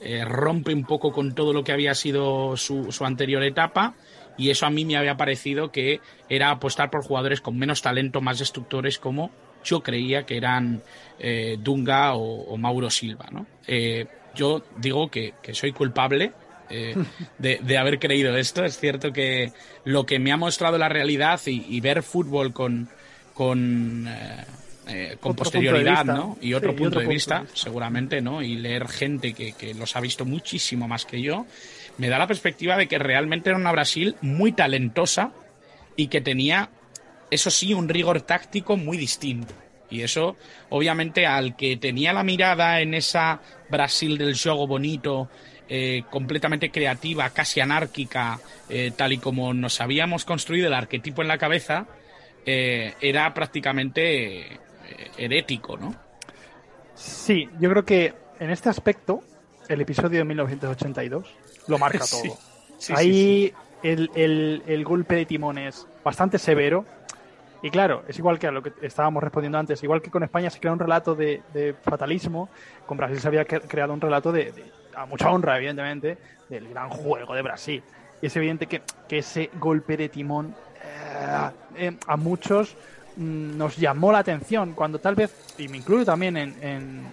[0.00, 3.94] eh, rompe un poco con todo lo que había sido su, anterior etapa
[4.36, 8.20] y eso a mí me había parecido que era apostar por jugadores con menos talento,
[8.20, 9.30] más destructores como
[9.64, 10.82] yo creía que eran
[11.20, 13.26] eh, Dunga o, Mauro Silva.
[13.30, 13.46] ¿no?
[13.66, 16.32] Eh, yo digo que, soy culpable
[17.38, 18.64] de, haber creído esto.
[18.64, 19.52] Es cierto que
[19.84, 22.88] lo que me ha mostrado la realidad y, ver fútbol con,
[23.34, 24.08] con
[24.88, 26.36] eh, con posterioridad, ¿no?
[26.40, 28.42] Y otro, punto, de vista, seguramente, ¿no?
[28.42, 31.46] Y leer gente que, que, los ha visto muchísimo más que yo,
[31.98, 35.30] me da la perspectiva de que realmente era una Brasil muy talentosa
[35.94, 36.70] y que tenía,
[37.30, 39.54] eso sí, un rigor táctico muy distinto.
[39.88, 40.36] Y eso,
[40.70, 43.40] obviamente, al que tenía la mirada en esa
[43.70, 45.30] Brasil del juego bonito,
[45.68, 51.28] eh, completamente creativa, casi anárquica, eh, tal y como nos habíamos construido el arquetipo en
[51.28, 51.86] la cabeza,
[52.44, 54.58] era prácticamente
[55.16, 55.94] herético, ¿no?
[56.94, 59.22] Sí, yo creo que en este aspecto,
[59.68, 61.34] el episodio de 1982
[61.68, 62.36] lo marca todo.
[62.96, 66.84] Ahí el, golpe de timón es bastante severo.
[67.62, 70.50] Y claro, es igual que a lo que estábamos respondiendo antes, igual que con España
[70.50, 72.48] se crea un relato de, fatalismo,
[72.86, 74.52] con Brasil se había creado un relato de,
[74.96, 76.18] a mucha honra, evidentemente,
[76.48, 77.82] del gran juego de Brasil.
[78.20, 82.76] Y es evidente que, ese golpe de timón eh, eh, a muchos
[83.16, 87.06] nos llamó la atención cuando tal vez, y me incluyo también en,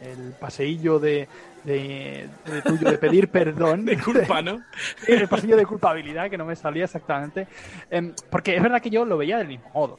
[0.00, 1.28] el paseillo de,
[1.64, 2.28] de,
[2.64, 3.84] tuyo de pedir perdón.
[3.84, 4.62] de culpa, ¿no?
[5.06, 7.46] el pasillo de culpabilidad, que no me salía exactamente.
[7.90, 9.98] Em, porque es verdad que yo lo veía del mismo modo.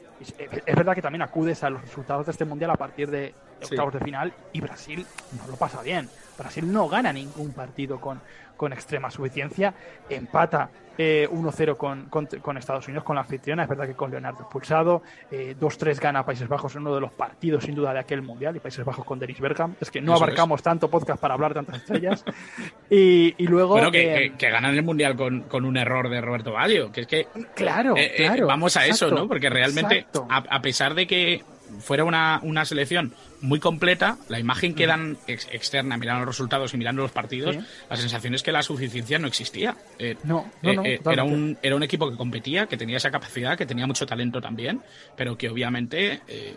[0.66, 3.94] Es verdad que también acudes a los resultados de este mundial a partir de octavos
[3.94, 5.06] de final y Brasil
[5.38, 6.10] no lo pasa bien.
[6.40, 8.20] Brasil no gana ningún partido con,
[8.58, 9.74] con extrema suficiencia,
[10.10, 13.64] empata 1-0 eh, con, Estados Unidos, con la anfitriona.
[13.64, 15.02] Es verdad que con Leonardo expulsado.
[15.32, 18.56] 2-3 eh, gana Países Bajos en uno de los partidos, sin duda, de aquel mundial.
[18.58, 19.82] Y Países Bajos con Dennis Bergkamp.
[19.82, 22.26] Es que no abarcamos tanto podcast para hablar de tantas estrellas.
[22.90, 23.70] y, luego.
[23.70, 26.92] Bueno, que, ganan el mundial con, un error de Roberto Baggio.
[26.92, 27.28] Que es que.
[27.56, 28.48] Claro, eh, claro.
[28.48, 29.28] Vamos a eso, ¿no?
[29.28, 31.44] Porque realmente, a, pesar de que
[31.80, 36.78] fuera una, una selección muy completa, la imagen que dan externa, mirando los resultados y
[36.78, 37.58] mirando los partidos,
[37.90, 39.76] la sensación es que la suficiencia no existía.
[39.98, 43.12] Eh, no, no, no eh, era, un, era un equipo que competía, que tenía esa
[43.12, 44.82] capacidad, que tenía mucho talento también,
[45.16, 46.56] pero que obviamente eh,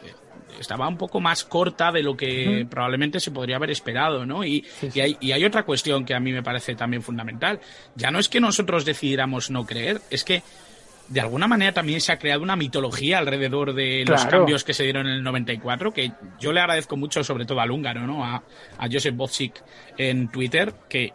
[0.59, 4.45] estaba un poco más corta de lo que probablemente se podría haber esperado, ¿no?
[4.45, 7.61] Y, y, hay, y hay otra cuestión que a mí me parece también fundamental.
[7.95, 10.43] Ya no es que nosotros decidiéramos no creer, es que
[11.13, 14.85] de alguna manera también se ha creado una mitología alrededor de los cambios que se
[14.85, 18.25] dieron en el 94, que yo le agradezco mucho, sobre todo al húngaro, ¿no?
[18.25, 18.43] A,
[18.79, 19.63] a Joseph Bocic
[19.99, 21.13] en Twitter, que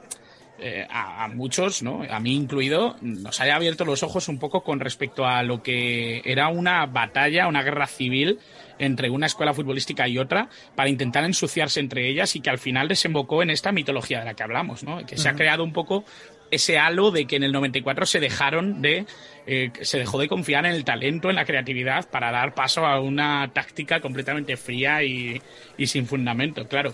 [0.59, 2.01] eh, a, muchos, ¿no?
[2.09, 6.23] a mí incluido, nos haya abierto los ojos un poco con respecto a lo que
[6.25, 8.39] era una batalla, una guerra civil
[8.79, 12.87] entre una escuela futbolística y otra para intentar ensuciarse entre ellas y que al final
[12.87, 15.05] desembocó en esta mitología de la que hablamos, ¿no?
[15.05, 16.05] que se ha creado un poco
[16.51, 19.05] ese halo de que en el 94 se dejaron de
[19.49, 22.99] eh, se dejó de confiar en el talento, en la creatividad para dar paso a
[22.99, 25.41] una táctica completamente fría y,
[25.85, 26.93] sin fundamento, claro.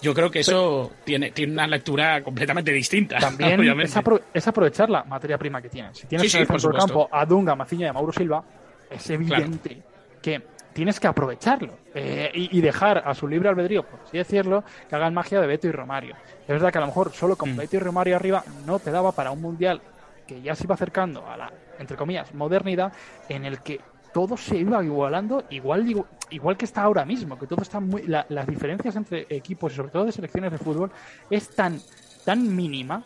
[0.00, 3.18] Yo creo que eso tiene, tiene una lectura completamente distinta.
[3.20, 5.98] También es, aprovechar la materia prima que tienes.
[5.98, 8.42] Si tienes en el centro del campo a Dunga, Maciña y a Mauro Silva,
[8.90, 9.82] es evidente
[10.22, 10.42] que
[10.74, 15.14] tienes que aprovecharlo eh, y, dejar a su libre albedrío, por así decirlo, que hagan
[15.14, 16.16] magia de Beto y Romario.
[16.42, 17.56] Es verdad que a lo mejor solo con mm.
[17.56, 19.80] Beto y Romario arriba no te daba para un mundial
[20.26, 22.92] que ya se iba acercando a la, entre comillas, modernidad,
[23.28, 23.80] en el que
[24.12, 28.04] todo se iba igualando igual, igual que está ahora mismo, que todo está muy...
[28.06, 30.90] las diferencias entre equipos y sobre todo de selecciones de fútbol
[31.30, 31.80] es tan
[32.24, 33.02] tan mínima,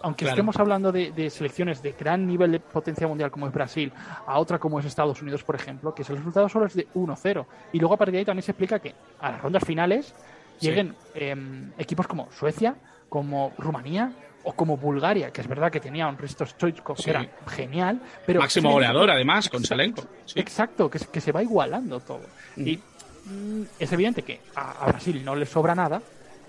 [0.00, 3.92] aunque estemos hablando de, selecciones de gran nivel de potencia mundial como es Brasil,
[4.26, 7.46] a otra como es Estados Unidos, por ejemplo, que el resultado solo es de 1-0.
[7.72, 10.14] Y luego a partir de ahí también se explica que a las rondas finales
[10.60, 12.74] lleguen em, equipos como Suecia,
[13.08, 14.12] como Rumanía
[14.44, 18.40] o como Bulgaria, que es verdad que tenía un Risto Stoichkov que era genial, pero...
[18.40, 20.02] Máximo goleador, además, con Salenko.
[20.34, 22.22] Exacto, que, que, se va igualando todo.
[22.56, 22.66] Mm.
[22.66, 26.02] Y mm, es evidente que a Brasil no le sobra nada,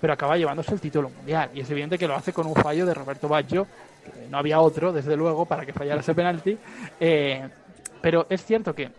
[0.04, 1.48] pero acaba llevándose el título mundial.
[1.54, 3.66] Y es evidente que lo hace con un fallo de Roberto Baggio,
[4.04, 6.58] que no había otro, desde luego, para que fallara ese penalti.
[7.00, 7.48] Eh,
[8.02, 8.90] pero es cierto que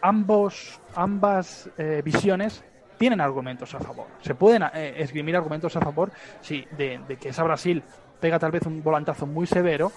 [0.00, 2.62] ambos, ambas eh, visiones
[2.96, 4.06] tienen argumentos a favor.
[4.20, 7.82] Se pueden eh, esgrimir argumentos a favor sí, de, que esa Brasil
[8.20, 9.90] pega tal vez un volantazo muy severo,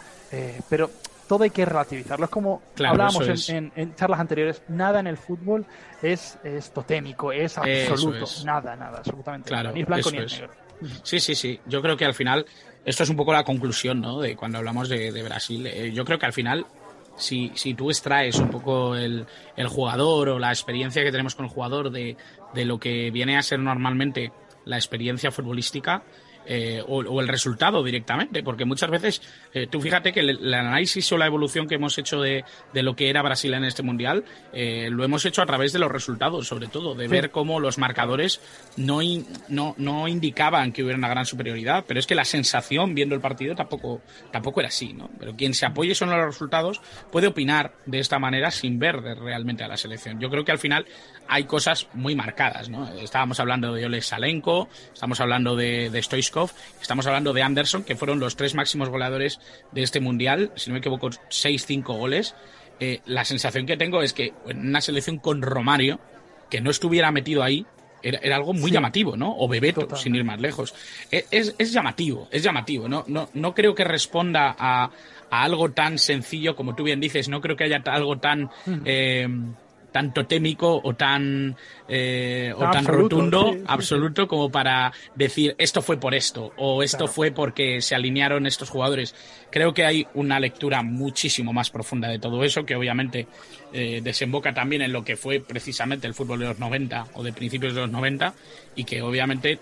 [0.68, 0.90] pero
[1.28, 2.26] todo hay que relativizarlo.
[2.26, 5.66] Es como hablábamos en, charlas anteriores, nada en el fútbol
[6.02, 8.26] es, es totémico, es absoluto.
[8.46, 10.54] Nada, nada, absolutamente claro, Ni es blanco ni es negro.
[11.04, 11.60] Sí, sí, sí.
[11.66, 12.46] Yo creo que al final,
[12.84, 14.20] esto es un poco la conclusión, ¿no?
[14.20, 15.66] De cuando hablamos de, Brasil.
[15.68, 16.66] Eh, yo creo que al final,
[17.16, 21.46] si, si tú extraes un poco el, el jugador o la experiencia que tenemos con
[21.46, 22.18] el jugador de,
[22.54, 24.32] de lo que viene a ser normalmente
[24.66, 26.04] la experiencia futbolística,
[26.46, 29.22] eh, o, el resultado directamente, porque muchas veces,
[29.54, 32.96] eh, tú fíjate que el, análisis o la evolución que hemos hecho de, de lo
[32.96, 36.48] que era Brasil en este mundial, eh, lo hemos hecho a través de los resultados,
[36.48, 38.42] sobre todo, de ver cómo los marcadores
[38.78, 39.00] no,
[39.50, 43.22] no, no indicaban que hubiera una gran superioridad, pero es que la sensación viendo el
[43.22, 44.02] partido tampoco,
[44.32, 45.10] tampoco era así, ¿no?
[45.20, 49.64] Pero quien se apoye son los resultados puede opinar de esta manera sin ver realmente
[49.64, 50.20] a la selección.
[50.20, 50.86] Yo creo que al final
[51.28, 52.88] hay cosas muy marcadas, ¿no?
[52.96, 56.00] Estábamos hablando de Ole Salenko, estamos hablando de, de
[56.82, 59.40] estamos hablando de Anderson, que fueron los tres máximos goleadores
[59.72, 62.36] de este mundial, si no me equivoco, 6-5 goles.
[62.80, 66.00] Eh, la sensación que tengo es que en una selección con Romario,
[66.50, 67.66] que no estuviera metido ahí,
[68.02, 69.34] era, algo muy llamativo, ¿no?
[69.38, 70.76] O Bebeto, sin ir más lejos.
[71.10, 72.90] E, es, es, llamativo, es llamativo.
[72.90, 74.92] No, no, no creo que responda a,
[75.30, 77.30] a, algo tan sencillo como tú bien dices.
[77.30, 78.50] No creo que haya algo tan
[79.94, 81.56] tan totémico o tan,
[81.88, 87.32] eh, o tan rotundo, absoluto, como para decir esto fue por esto o esto fue
[87.32, 89.16] porque se alinearon estos jugadores.
[89.52, 93.28] Creo que hay una lectura muchísimo más profunda de todo eso, que obviamente
[93.72, 97.32] eh, desemboca también en lo que fue precisamente el fútbol de los 90 o de
[97.32, 98.34] principios de los 90
[98.76, 99.60] y que obviamente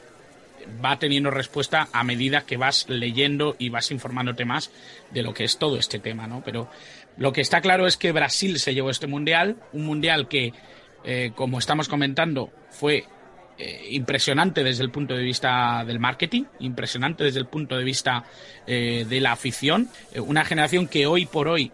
[0.83, 4.71] va teniendo respuesta a medida que vas leyendo y vas informándote más
[5.11, 6.41] de lo que es todo este tema, ¿no?
[6.43, 6.69] Pero
[7.17, 10.53] lo que está claro es que Brasil se llevó este mundial, un mundial que,
[11.03, 13.05] eh, como estamos comentando, fue
[13.57, 18.23] eh, impresionante desde el punto de vista del marketing, impresionante desde el punto de vista
[18.65, 21.71] eh, de la afición, una generación que hoy por hoy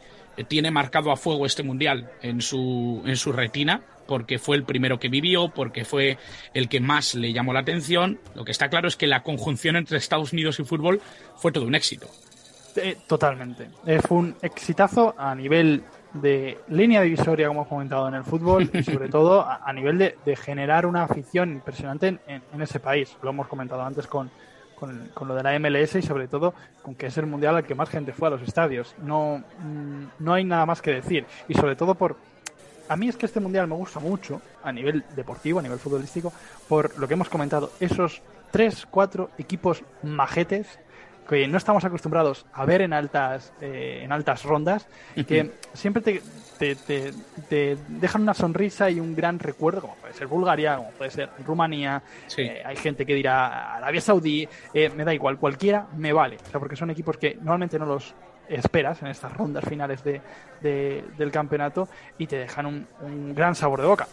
[0.47, 4.99] tiene marcado a fuego este mundial en su, en su retina, porque fue el primero
[4.99, 6.17] que vivió, porque fue
[6.53, 8.19] el que más le llamó la atención.
[8.35, 11.01] Lo que está claro es que la conjunción entre Estados Unidos y fútbol
[11.35, 12.07] fue todo un éxito.
[12.77, 13.69] Eh, totalmente.
[14.07, 18.83] Fue un exitazo a nivel de línea divisoria, como hemos comentado en el fútbol, y
[18.83, 23.15] sobre todo a, nivel de, generar una afición impresionante en, ese país.
[23.21, 24.29] Lo hemos comentado antes con,
[24.75, 27.75] con, lo de la MLS y sobre todo con que es el mundial al que
[27.75, 28.95] más gente fue a los estadios.
[29.03, 31.25] No, mm, no hay nada más que decir.
[31.47, 32.15] Y sobre todo por...
[32.89, 36.31] A mí es que este mundial me gusta mucho a nivel deportivo, a nivel futbolístico,
[36.69, 40.79] por lo que hemos comentado, esos tres, cuatro equipos majetes
[41.27, 44.87] que no estamos acostumbrados a ver en altas, eh, en altas rondas,
[45.27, 46.21] que siempre te,
[46.75, 51.29] te, dejan una sonrisa y un gran recuerdo, como puede ser Bulgaria, como puede ser
[51.45, 52.01] Rumanía,
[52.37, 56.49] eh, hay gente que dirá Arabia Saudí, eh, me da igual, cualquiera me vale, o
[56.49, 58.13] sea, porque son equipos que normalmente no los
[58.47, 60.21] esperas en estas rondas finales de,
[60.61, 64.07] del campeonato y te dejan un, un gran sabor de boca.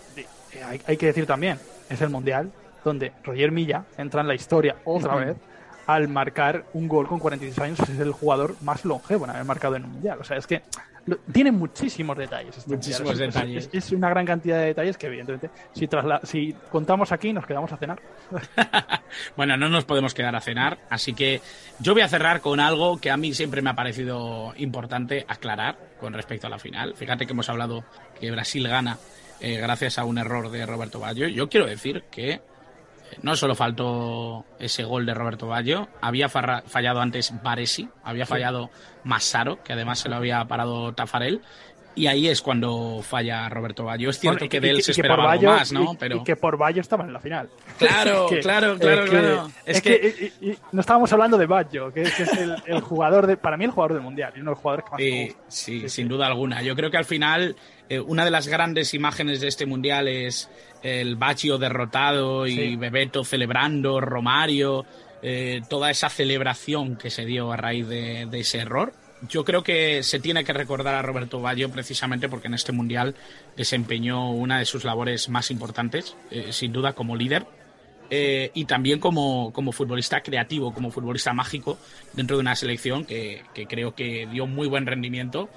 [0.69, 2.51] Hay, hay, que decir también, es el Mundial
[2.85, 5.37] donde Roger Milla entra en la historia otra vez
[5.87, 9.77] al marcar un gol con 46 años, es el jugador más longevo en haber marcado
[9.77, 10.19] en un mundial.
[10.21, 10.63] O sea, es que
[11.33, 12.57] tiene muchísimos detalles.
[12.57, 13.69] Este muchísimos detalles.
[13.73, 15.89] Es, una gran cantidad de detalles que, evidentemente, si,
[16.23, 18.01] si contamos aquí, nos quedamos a cenar.
[19.37, 21.41] bueno, no nos podemos quedar a cenar, así que
[21.79, 25.77] yo voy a cerrar con algo que a mí siempre me ha parecido importante aclarar
[26.01, 26.95] con respecto a la final.
[26.97, 27.85] Fíjate que hemos hablado
[28.19, 28.99] que Brasil gana
[29.41, 31.29] eh, gracias a un error de Roberto Baggio.
[31.29, 32.41] Yo quiero decir que
[33.23, 38.71] no solo faltó ese gol de Roberto Ballo, había fallado antes Baresi, había fallado
[39.05, 41.43] Massaro, que además se lo había parado Tafarel.
[41.97, 44.11] Y ahí es cuando falla Roberto Baggio.
[44.11, 45.93] Es cierto Bueno, que de él se esperaba algo Baggio- más, ¿no?
[45.93, 47.49] y- Pero y que por Bayo estaban en la final.
[47.79, 49.51] Claro, que- claro, claro, es que- claro.
[49.65, 53.37] Es, Es que, y- no estábamos hablando de Baggio, que, es el, el jugador de,
[53.37, 55.43] para mí el jugador del mundial, y uno de los jugadores que más Sí, gusta.
[55.49, 56.05] sí, Sí, sin sí.
[56.05, 56.63] duda alguna.
[56.63, 57.55] Yo creo que al final
[57.89, 60.51] eh, una de las grandes imágenes de este mundial es
[60.83, 62.77] el Baggio derrotado y Sí.
[62.77, 64.85] Bebeto celebrando, Romario,
[65.23, 68.93] eh, toda esa celebración que se dio a raíz de, de ese error.
[69.29, 73.15] Yo creo que se tiene que recordar a Roberto Baggio precisamente porque en este mundial
[73.57, 77.47] desempeñó una de sus labores más importantes, eh, sin duda como líder
[78.11, 81.79] eh, y también como, como futbolista creativo, como futbolista mágico
[82.13, 85.49] dentro de una selección que, que creo que dio muy buen rendimiento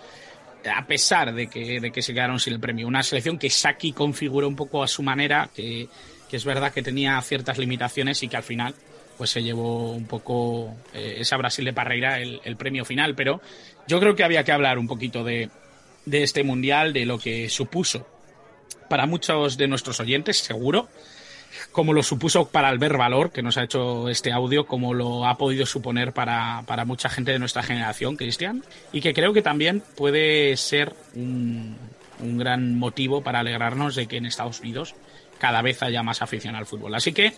[0.73, 2.87] a pesar de que, de que se quedaron sin el premio.
[2.87, 5.87] Una selección que Saki configuró un poco a su manera, que,
[6.29, 8.73] que es verdad que tenía ciertas limitaciones y que al final
[9.17, 13.15] pues se llevó un poco eh, esa Brasil de Parreira el, premio final.
[13.15, 13.41] Pero
[13.87, 15.49] yo creo que había que hablar un poquito de,
[16.11, 18.07] este mundial, de lo que supuso
[18.89, 20.87] para muchos de nuestros oyentes, seguro,
[21.73, 25.37] como lo supuso para Albert Valor, que nos ha hecho este audio, como lo ha
[25.37, 28.63] podido suponer para, para mucha gente de nuestra generación, Cristian,
[28.93, 31.75] y que creo que también puede ser un,
[32.19, 34.95] un gran motivo para alegrarnos de que en Estados Unidos
[35.37, 36.95] cada vez haya más afición al fútbol.
[36.95, 37.33] Así que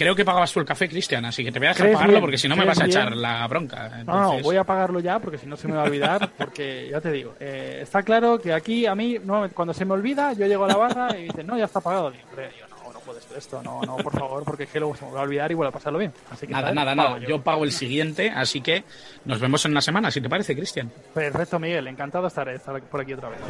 [0.00, 2.12] creo que pagabas tú el café, Cristian, así que te voy a dejar ¿Crees pagarlo
[2.14, 2.20] bien?
[2.22, 2.98] porque si no me ¿Crees vas a bien?
[2.98, 3.82] echar la bronca.
[3.88, 6.30] No, no, Entonces- voy a pagarlo ya porque si no se me va a olvidar.
[6.38, 9.92] Porque ya te digo, eh, está claro que aquí a mí, no, cuando se me
[9.92, 12.10] olvida, yo llego a la barra y dicen, no, ya está pagado.
[12.10, 14.78] Digo, hombre, yo, no, no puede ser esto, no, no, por favor, porque es que
[14.80, 16.12] luego se me va a olvidar y vuelvo a pasarlo bien.
[16.30, 16.74] Así que Nada, ¿sabes?
[16.76, 17.18] nada, nada.
[17.18, 18.84] Yo pago el siguiente, así que
[19.26, 20.90] nos vemos en una semana, si te parece, Cristian.
[21.12, 23.40] Perfecto, Miguel, encantado de estar, de estar por aquí otra vez.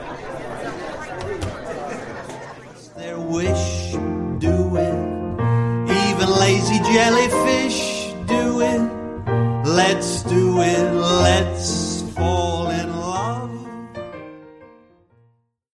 [6.20, 8.82] Even lazy jellyfish do it.
[9.66, 12.90] Let's do it, let's fall in